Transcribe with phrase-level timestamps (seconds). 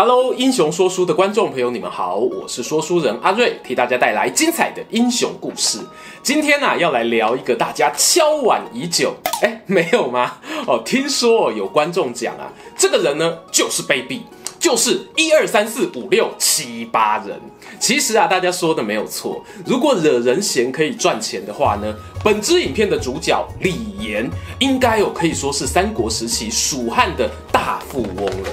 [0.00, 5.80] Hello，英雄说书的观众朋友，你们好，我是说书人阿瑞，替大家带来精彩的英雄故事。
[6.22, 9.12] 今天呢、啊，要来聊一个大家敲碗已久，
[9.42, 10.38] 哎，没有吗？
[10.68, 14.20] 哦，听说有观众讲啊，这个人呢就是卑鄙，
[14.60, 17.36] 就是一二三四五六七八人。
[17.80, 21.92] 其实啊，大家说的没有错，如果惹人嫌可以赚钱的话呢，
[22.22, 24.30] 本支影片的主角李严，
[24.60, 28.48] 应该有可以说是三国时期蜀汉的大富翁了。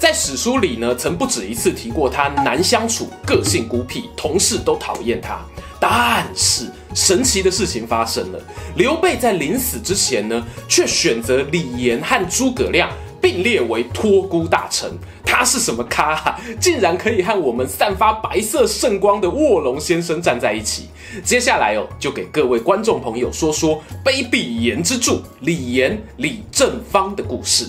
[0.00, 5.38] 在史书里呢，曾不止一次提过他难相处，个性孤僻，同事都讨厌他。
[5.78, 8.40] 但是神奇的事情发生了，
[8.76, 12.88] 刘备在临死之前呢，却选择李严和诸葛亮
[13.20, 14.90] 并列为托孤大臣。
[15.22, 16.40] 他是什么咖？
[16.58, 20.88] 竟然可以和我们散发白色圣光的卧龙先生站在一起？
[21.22, 27.66] 接下来哦，就给各位观众朋友说说卑鄙颜之助李严李正方的故事。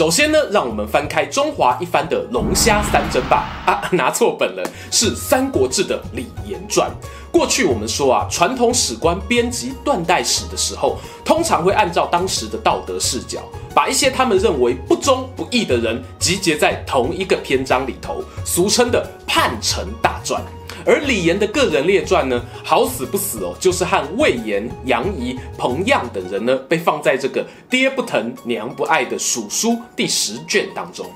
[0.00, 3.44] 首先呢，让我们翻开中华一番的龙虾三珍吧。
[3.66, 6.90] 啊， 拿错本了，是《三国志》的李严传。
[7.30, 13.40] 过去我们说啊，传统史官编辑断代史的时候，通常会按照当时的道德视角，
[13.74, 20.42] 把一些他们认为不忠不义的人集结在同一个篇章里头，俗称的叛臣大传。
[20.86, 31.06] 而李严的个人列传呢，好死不死哦，就是和魏延、杨仪、彭样等人呢，被放在这个爹不疼娘不爱的蜀书第十卷当中。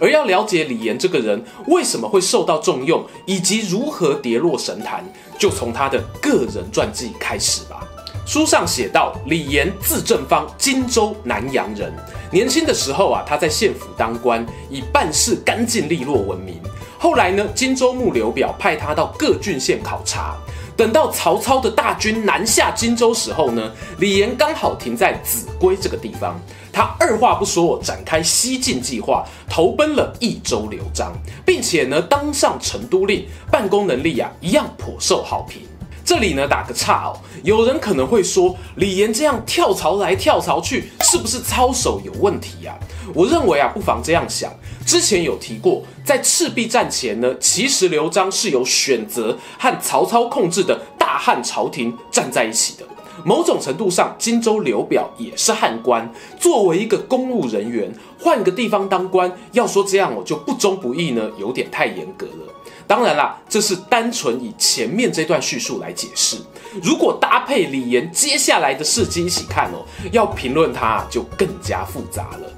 [0.00, 5.04] 而要了解李严这个人为什么会受到重用，以及如何跌落神坛，
[5.38, 7.86] 就从他的个人传记开始吧。
[8.26, 11.92] 书上写道，李严字正方，荆州南阳人。
[12.34, 16.60] 年轻的时候啊，他在县府当官，以办事干净利落闻名。
[16.98, 20.34] 后来呢，荆州牧刘表派他到各郡县考察。
[20.76, 26.36] 等到曹操的大军南下荆州时候呢，李严刚好停在秭归这个地方。
[26.72, 31.12] 他二话不说，展开西进计划，投奔了益州刘璋，
[31.46, 35.62] 并且呢，当上成都令，办公能力啊，一样颇受好评。
[36.04, 42.78] 这里呢，打个岔哦，有人可能会说，李严这样跳槽来跳槽去，是不是操守有问题呀？
[43.14, 44.52] 我认为啊，不妨这样想。
[44.84, 52.84] 之前有提过，在赤壁战前呢，其实刘璋是有选择和曹操控制的大汉朝廷站在一起的。
[53.24, 57.90] 某种程度上，荆州刘表也是汉官，作为一个公务人员，
[58.20, 62.53] 换个地方当官，要说这样我就不忠不义呢，有点太严格了。
[62.86, 66.36] 当然啦，这是单纯以前面这段叙述来解释。
[66.82, 72.52] 如果搭配李岩接下来的事迹一起看哦，要评论他就更加复杂了。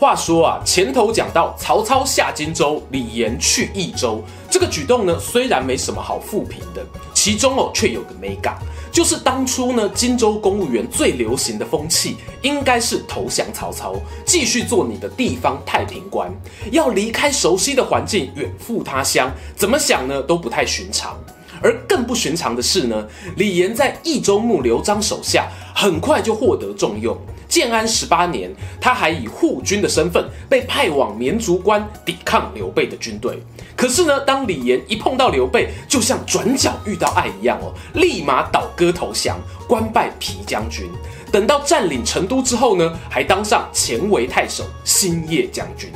[0.00, 8.56] 话说啊，前头讲到曹操下荆州，李严去益州，这个举动呢，虽然没什么好复评的，其中哦却有个美感。
[8.90, 13.94] 就是当初呢，荆州公务员最流行的风气，应该是投降曹操，
[14.24, 16.32] 继续做你的地方太平官，
[16.72, 21.14] 要离开熟悉的环境，远赴他乡，怎么想呢都不太寻常。
[21.62, 23.06] 而更不寻常的是呢，
[23.36, 27.14] 李严在益州牧刘璋手下，很快就获得重用。
[27.50, 28.50] 建安十八年，
[28.80, 33.42] 他还以护军的身份被派往绵竹关抵抗刘备的军队。
[33.76, 40.88] 可是呢，当李严一碰到刘备，就像转角遇到爱一样哦，立马倒戈投降，官拜皮将军。
[41.32, 45.90] 等到占领成都之后呢，还当上前为太守、兴业将军。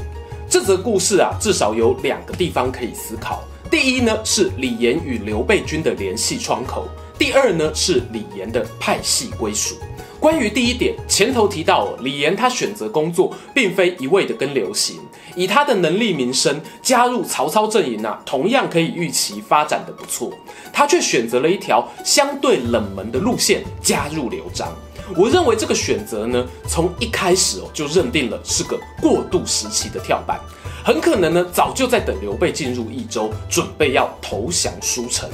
[0.49, 3.45] 这则故事啊，至少有两个地方可以思考。
[3.71, 9.77] 第一呢，是李严与刘备军的联系窗口；第二呢，是李严的派系归属。
[10.25, 14.97] 关于第一点，前头提到李严他选择工作，并非一味的跟流行，
[15.37, 20.33] 以他的能力名声，加入曹操阵营啊，同样可以预期发展的不错。
[20.73, 24.75] 他却选择了一条相对冷门的路线，加入刘璋。
[25.15, 30.41] 我认为这个选择呢，从一开始哦就认定了是个过渡时期的跳板，
[30.83, 35.29] 很可能呢早就在等刘备进入益州，准备要投降书城。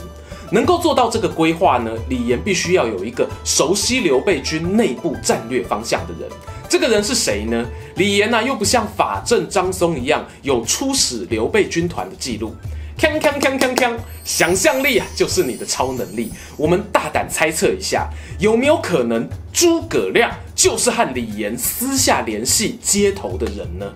[0.50, 6.28] 能够做到这个规划呢，李严必须要有一个熟悉刘备军内部战略方向的人。
[6.68, 7.66] 这个人是谁呢？
[7.96, 12.54] 李严呢、啊、又不像法正张松一样有出使刘备军团的记录。
[12.98, 16.30] 锵锵锵锵锵，想象力啊就是你的超能力。
[16.56, 18.08] 我们大胆猜测一下，
[18.38, 23.86] 有没有可能诸葛亮就是和李严私下联系接头的人呢？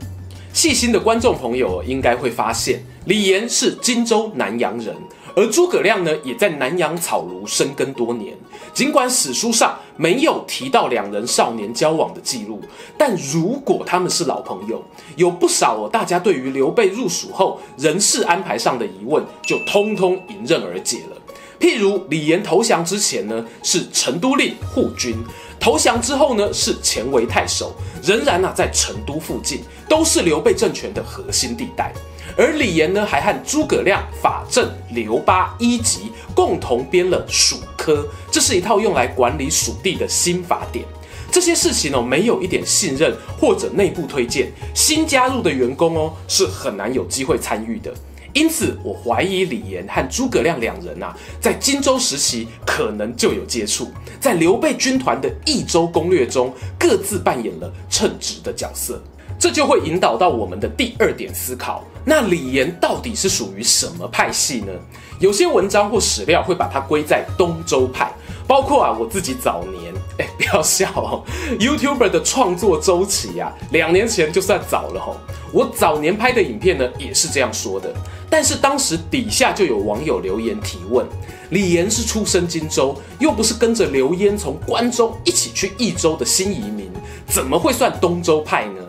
[0.53, 4.95] 细心的观众朋友应该会发现，李严是荆州南阳人。
[5.36, 8.36] 而诸葛亮呢，也在南阳草庐深耕多年。
[8.72, 12.60] 尽管史书上没有提到两人少年交往的记录，
[12.96, 14.82] 但如果他们是老朋友，
[15.16, 21.16] 有不少，大家对于刘备入蜀后人事安排上的疑问，就通通迎刃而解了。
[21.58, 25.14] 譬如李严投降之前呢，是成都令护军；
[25.58, 27.72] 投降之后呢，是前为太守，
[28.02, 31.92] 仍然啊在成都附近，都是刘备政权的核心地带。
[32.36, 40.84] 而李严呢，还和诸葛亮、法正、刘巴、伊籍共同编了《蜀科》，这是一套用来管理蜀地的新法典。
[41.31, 47.92] 这些事情哦，没有一点信任或者内部推荐，新加入的员工哦，是很难有机会参与的。
[48.32, 53.88] 因此，我怀疑李严和诸葛亮两人啊，在荆州时期可能就有接触，
[54.20, 59.00] 在刘备军团的益州攻略中，各自扮演了称职的角色。
[59.38, 61.84] 这就会引导到我们的第二点思考。
[62.04, 64.72] 那李严到底是属于什么派系呢？
[65.20, 68.12] 有些文章或史料会把它归在东周派，
[68.46, 71.25] 包括啊我自己早年， 哎不要笑哦
[71.58, 75.16] ，YouTuber 的创作周期啊，两年前就算早了吼。
[75.50, 77.94] 我早年拍的影片呢也是这样说的，
[78.28, 81.06] 但是当时底下就有网友留言提问：
[81.50, 86.90] 李严是出身荆州，又不是跟着刘焉从关中一起去益州的新移民，
[87.26, 88.82] 怎么会算东周派呢？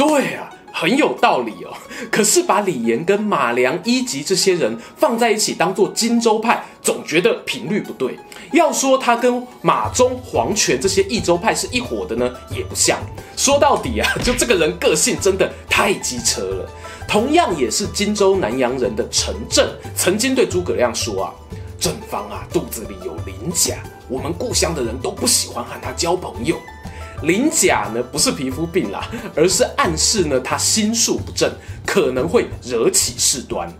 [0.00, 0.48] 对啊。
[0.72, 1.76] 很有道理哦，
[2.12, 8.16] 可是把李严跟马良、伊籍这些人放在一起当做荆州派，总觉得频率不对。
[8.52, 12.96] 要说他跟马忠、黄权这些益州派是一伙的呢，也不像。
[13.36, 16.70] 说到底啊，就这个人个性真的太机车了。
[17.08, 21.34] 同样也是荆州南阳人的陈震，曾经对诸葛亮说啊
[21.80, 23.74] ：“正方啊，肚子里有鳞甲，
[24.08, 26.56] 我们故乡的人都不喜欢和他交朋友。”
[27.22, 31.50] 鳞甲呢，不是皮肤病啦，而是暗示呢他心术不正，
[31.86, 33.70] 可能会惹起事端。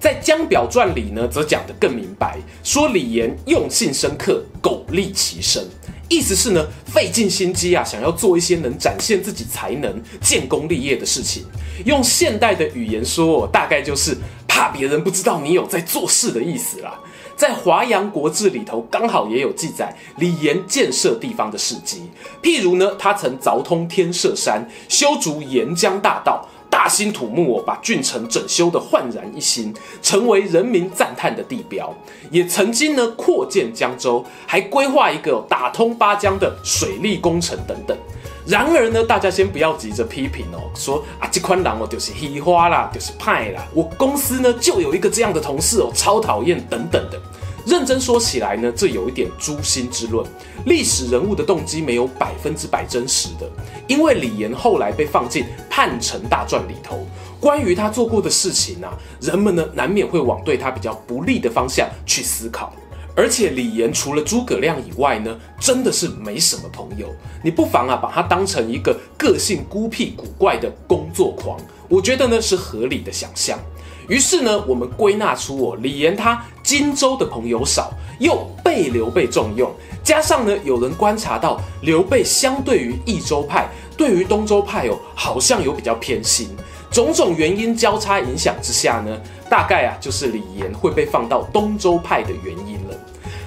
[0.00, 5.62] 在《江表传》里呢，则讲得更明白，说李严用心深刻，苟利其身，
[6.08, 11.44] 意思是呢费尽心机啊，想要做一些能展现自己才能、建功立业的事情。
[11.84, 14.16] 用现代的语言说，大概就是
[14.48, 16.98] 怕别人不知道你有在做事的意思啦。
[17.40, 22.02] 在《华阳国志》里头，刚好也有记载李严建设地方的事迹。
[22.42, 29.72] 譬如呢，他曾凿通天舍山，修筑沿江大道，大兴土木，把郡城整修得焕然一新，
[30.02, 31.90] 成为人民赞叹的地标。
[32.30, 37.96] 也曾经呢，扩建江州，还规划一个打通八江的水利工程等等。
[38.46, 43.66] 然而呢，大家先不要急着批评哦，说啊，这款人哦就是虚华啦，就是派啦。
[43.72, 47.18] 我公司呢就有一个这样的同事哦，超讨厌等等的。
[47.66, 50.26] 认真说起来呢，这有一点诛心之论。
[50.66, 53.50] 历史人物的动机没有百分之百真实的，
[53.86, 57.06] 因为李严后来被放进《叛臣大传》里头，
[57.40, 62.72] 关于他做过的事情啊，人们呢难免会往对他比较不利的方向去思考。
[63.16, 67.08] 而且李严除了诸葛亮以外呢，真的是没什么朋友。
[67.42, 71.58] 你不妨啊把他当成一个个性孤僻古怪的工作狂，
[71.88, 73.58] 我觉得呢是合理的想象。
[74.10, 79.70] 于是呢，我们归纳出哦，李严他荆州的朋友少，又被刘备重用，
[80.02, 86.48] 加上呢有人观察到刘备相对于益州派，对于东州派哦好像有比较偏心。
[86.90, 89.16] 种种原因交叉影响之下呢，
[89.48, 92.96] 大概啊就是李严会被放到东州派的原因了。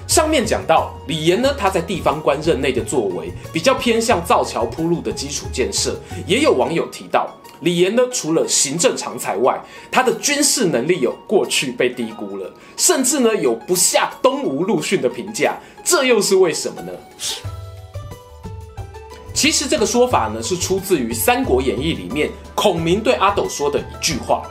[0.07, 5.99] 上面讲到李严呢，他在地方官任内的作为比较偏向造桥铺路的基础建设。
[6.25, 7.29] 也有网友提到，
[7.63, 15.57] 李严呢除了行政长才外，他的军事能力有过去被低估了，甚至呢有不下东吴陆逊的评价。
[15.83, 16.91] 这又是为什么呢？
[19.33, 24.43] 其实这个说法呢，是出自于《三国演义》里面孔明对阿斗说的一句话：“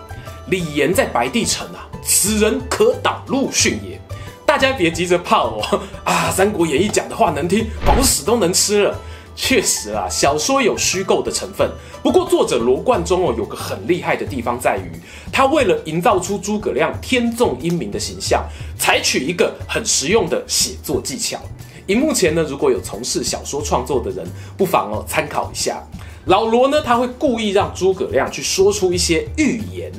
[0.51, 4.01] 李严在白帝城啊，此人可挡陆逊也。”
[4.45, 5.63] 大家别急着怕我
[6.05, 8.99] 啊，《三国演义》讲的话能听，狗屎都能吃了。
[9.35, 11.71] 确实啊，小说有虚构的成分。
[12.03, 14.91] 不过作者罗贯中哦，有个很厉害的地方在于，
[15.33, 18.45] 他为了营造出诸葛亮天纵英明的形象，
[18.79, 21.41] 采取一个很实用的写作技巧。
[21.87, 25.83] 荧幕前呢，如果有从事小说创作的人，不妨哦参考一下。
[26.27, 29.91] 老罗呢，他会故意让诸葛亮去说出一些预言。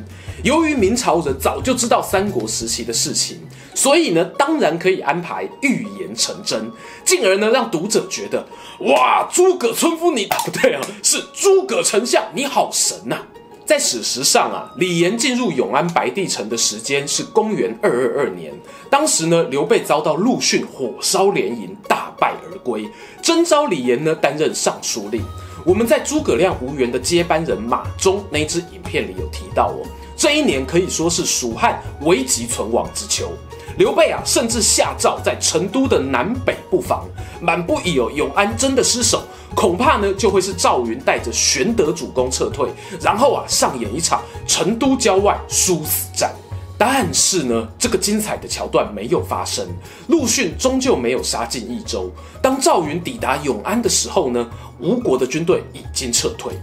[0.43, 3.39] 由于明朝人早就知道三国时期的事情，
[3.75, 6.71] 所以呢，当然可以安排预言成真，
[7.03, 8.45] 进而呢让读者觉得，
[8.79, 13.27] 哇，诸葛村夫你啊不对啊，是诸葛丞相你好神呐、啊。
[13.65, 18.53] 在史实上啊，李严进入永安白帝城的时间是公元二二二年。
[18.89, 22.85] 当时呢，刘备遭到陆逊火烧连营，大败而归，
[23.21, 25.23] 征召李严呢担任尚书令。
[25.65, 29.87] 我们在诸葛亮无缘的接班人马忠那支影片里有提到哦，
[30.17, 33.31] 这一年可以说是蜀汉危急存亡之秋。
[33.77, 37.05] 刘备啊，甚至下诏在成都的南北布防，
[37.41, 39.23] 满不疑有永安真的失守，
[39.55, 42.69] 恐怕呢就会是赵云带着玄德主公撤退，
[43.01, 46.31] 然后啊上演一场成都郊外殊死战。
[46.77, 49.67] 但是呢，这个精彩的桥段没有发生，
[50.07, 52.11] 陆逊终究没有杀进益州。
[52.41, 54.49] 当赵云抵达永安的时候呢，
[54.79, 56.53] 吴国的军队已经撤退。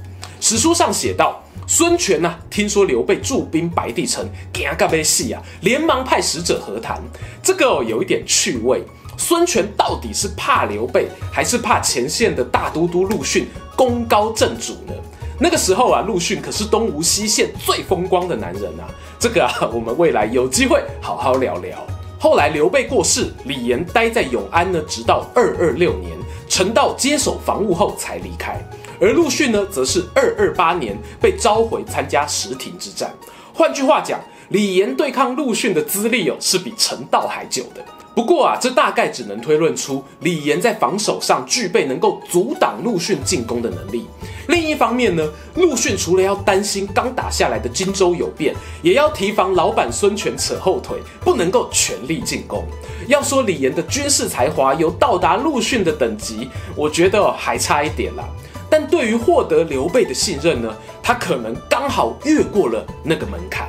[0.40, 1.42] 史书上写道。
[1.72, 7.00] 孙权呐，听说刘备驻兵白帝城，惊个要死啊，连忙派使者和谈。
[7.44, 8.82] 这个，有一点趣味。
[9.16, 13.46] 孙权到底是怕刘备，还是怕前线的大都督陆逊
[13.76, 14.92] 功高震主呢？
[15.38, 18.90] 那个时候啊，陆逊可是东吴西线最风光的男人啊。
[19.20, 21.78] 这个啊，我们未来有机会好好聊聊。
[22.18, 28.60] 后来刘备过世，李严待在永安呢，直到二二六年，陈道接手防务后才离开。
[29.00, 33.14] 而陆逊呢，则是二二八年被召回参加石亭之战。
[33.54, 37.84] 换句话讲，李严对抗陆逊的资历哦，是比陈道还久的。
[38.14, 44.06] 不过啊，这大概只能推论出李严在防守上具备能够阻挡陆逊进攻的能力。
[44.48, 52.64] 另一方面呢，陆逊除了要担心刚打下来的荆州有变，也要提防老板孙权扯后腿，不能够全力进攻。
[53.06, 58.28] 要说李严的军事才华有到达陆逊的等级，我觉得还差一点啦。
[58.70, 60.72] 但对于获得刘备的信任呢，
[61.02, 63.68] 他可能刚好越过了那个门槛。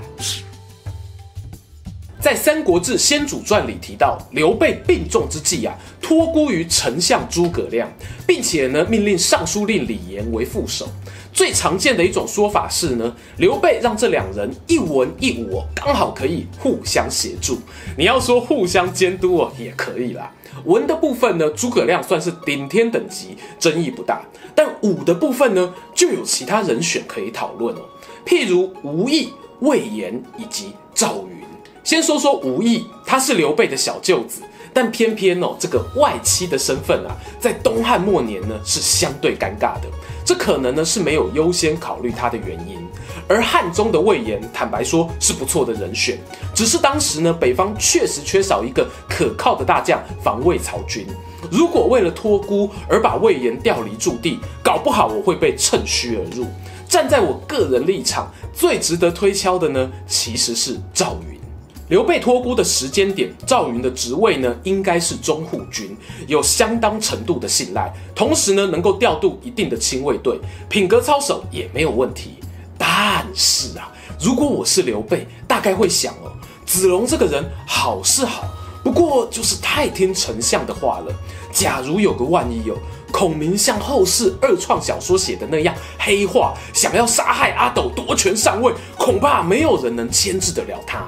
[2.20, 7.92] 在《三国志·先主传》里提到，刘备病重之际啊，托孤于丞相诸葛亮，
[8.28, 10.88] 并且呢命令尚书令李严为副手。
[11.34, 17.58] 最常见的一种说法是呢，刘备让这两人一文一武，刚好可以互相协助。
[17.98, 20.32] 你要说互相监督哦，也可以啦。
[20.66, 24.22] 文的部分呢，诸葛亮算是顶天等级，争议不大。
[24.54, 27.82] 但武的部分呢，就有其他人选可以讨论哦。
[28.26, 29.30] 譬如吴懿、
[29.62, 31.42] 魏延以及赵云。
[31.84, 39.88] 先说说吴懿，他是刘备的小舅子，但偏偏哦，这个外戚的身份啊，在东汉末年呢是相对尴尬的。
[40.24, 42.78] 这可能呢是没有优先考虑他的原因。
[43.28, 46.18] 而汉中的魏延，坦白说是不错的人选，
[46.54, 51.06] 只是当时呢，北方确实缺少一个可靠的大将防卫曹军。
[51.50, 56.46] 如果为了托孤而把魏延调离驻地，搞不好我会被趁虚而入。
[56.88, 61.31] 站在我个人立场，最值得推敲的呢，其实是赵云。
[61.92, 65.94] 刘备托孤的时间点，赵云的职位呢，应该是中护军，
[66.26, 72.36] 有相当程度的信赖，同时呢，能够调度一定的亲卫队，品格操守也没有问题。
[72.78, 76.32] 但是啊，如果我是刘备，大概会想哦，
[76.66, 78.46] 子龙这个人好是好，
[78.86, 81.14] 不过就是太听丞相的话了。
[81.52, 82.78] 假如有个万一哦，
[83.12, 91.06] 孔明像后世二创小说写的那样黑化，想要杀害阿斗夺权上位，恐怕没有人能牵制得了他。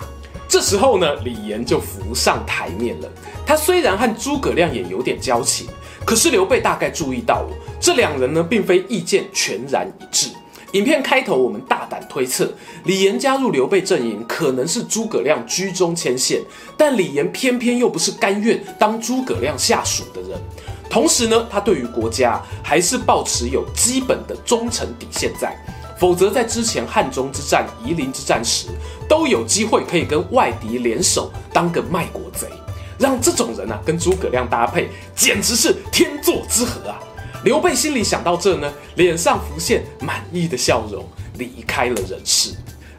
[0.54, 3.10] 这时候呢，李严就浮上台面了。
[3.44, 5.66] 他虽然和诸葛亮也有点交情，
[6.06, 10.30] 可是刘备大概注意到了，这两人呢，并非意见全然一致。
[10.74, 16.40] 影片开头，我们大胆推测，李严加入刘备阵营，可能是诸葛亮居中牵线，
[16.78, 20.40] 但李严偏偏又不是甘愿当诸葛亮下属的人。
[20.88, 25.58] 同时呢，他对于国家还是抱持有基本的忠诚底线在，
[26.04, 28.68] 否则在之前汉中之战、夷陵之战时，
[29.08, 32.46] 都有机会可以跟外敌联手，当个卖国贼。
[33.00, 37.00] 让这种人啊跟诸葛亮搭配，简直是天作之合啊！
[37.46, 41.08] 刘备心里想到这呢，脸上浮现满意的笑容，
[41.38, 42.50] 离开了人世。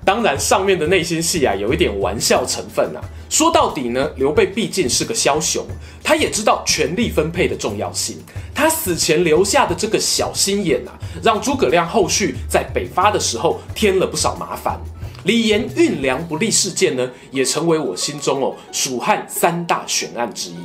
[0.02, 3.04] 当然，上面的内心戏啊，有一点玩笑成分啊。
[3.28, 5.66] 说到底呢，刘备毕竟是个枭雄，
[6.02, 8.16] 他也知道权力分配的重要性。
[8.54, 10.92] 他死前留下的这个小心眼啊，
[11.22, 14.80] 让诸葛亮后续在北伐的时候添了不少麻烦。
[15.24, 20.56] 李严运粮不利事件呢，也成为我心中哦蜀汉三大悬案之一。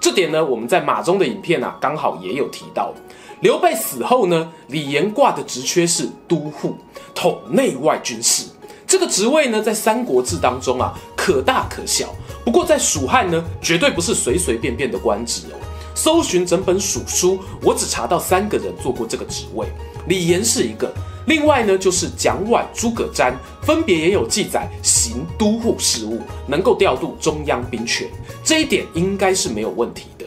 [0.00, 2.92] 这点呢，我们在马中的影片啊，刚好也有提到。
[3.40, 6.76] 刘备死后呢，李严挂的职缺是都护，
[7.14, 8.44] 统内外军事。
[8.86, 12.12] 这个职位呢，在《三国志》当中啊，可大可小。
[12.44, 15.67] 不过在蜀汉呢，绝对不是随随便便的官职哦。
[15.98, 19.66] 搜寻整本蜀书，我只查到三个人做过这个职位，
[20.06, 20.94] 李严是一个。
[21.26, 28.08] 另外呢，就是蒋琬、诸葛瞻，分别也有记载行都护事务，能够调度中央兵权，
[28.44, 30.24] 这一点应该是没有问题的。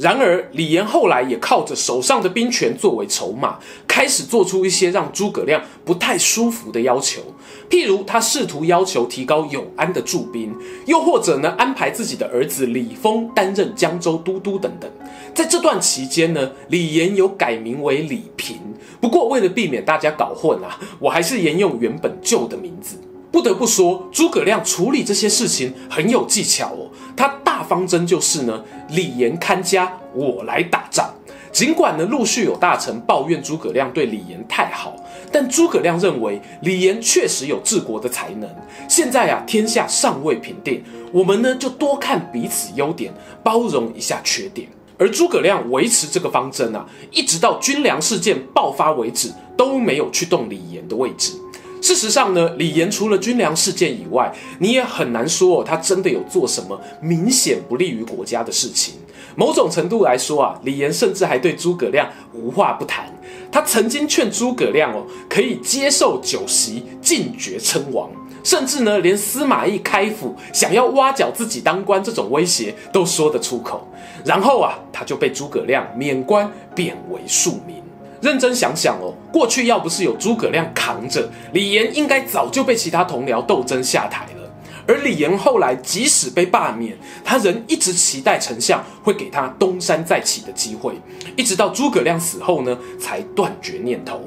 [0.00, 7.20] 然而，李严后来也靠着手上的兵权作为筹码，开始做出一些让诸葛亮不太舒服的要求。
[7.68, 14.90] 譬如，他试图要求提高永安的驻兵，又或者呢，安排自己的儿子李丰担任江州都督等等。
[15.34, 18.56] 在这段期间呢，李严有改名为李平。
[19.02, 22.96] 不过，为了避免大家搞混啊，我还是沿用原本旧的名字。
[23.30, 26.90] 不得不说，诸葛亮处理这些事情很有技巧哦。
[27.16, 27.28] 他
[27.70, 31.08] 方针就是呢，李严看家，我来打仗。
[31.52, 34.96] 尽管呢，陆续有大臣抱怨诸葛亮对李严太好，
[35.30, 38.50] 但诸葛亮认为李严确实有治国的才能。
[38.88, 43.12] 现在啊，天下尚未平定，我们呢就多看彼此优点，
[43.44, 44.66] 包容一下缺点。
[44.98, 51.32] 而诸葛亮维持这个方针啊，一直到军粮事件爆发为止，都没有去动李严的位置。
[51.80, 58.94] 事实上呢，李严除了军粮事件以外，你也很难说哦他真的有做什么明显不利于国家的事情。
[59.36, 63.06] 某种程度来说啊，李严甚至还对诸葛亮无话不谈。
[63.50, 68.10] 他曾经劝诸葛亮哦，可以接受酒席，进爵称王，
[68.44, 73.86] 甚至呢，连司马懿开府想要挖角自己当官这种威胁都说得出口。
[74.24, 77.79] 然后啊，他就被诸葛亮免官，贬为庶民。
[78.20, 84.40] 认真想想哦，过去要不是有诸葛亮扛着，李严应该早就被其他同僚斗争下台了。
[84.86, 90.94] 而李严后来即使被罢免，他仍一直期待丞相会给他东山再起的机会，
[91.36, 94.20] 一直到诸葛亮死后呢，才断绝念头。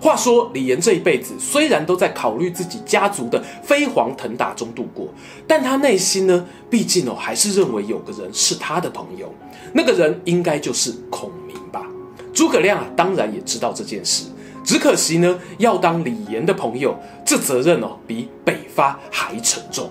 [0.00, 5.08] 话说李严这一辈子虽然都在考虑自己家族的飞黄腾达中度过，
[5.46, 9.32] 但他内心呢，毕竟哦还是认为有个人是他的朋友，
[9.72, 11.30] 那个人应该就是孔。
[12.36, 14.26] 诸葛亮啊，当然也知道这件事，
[14.62, 19.90] 只可惜呢，要当李严的朋友，这责任哦比北伐还沉重。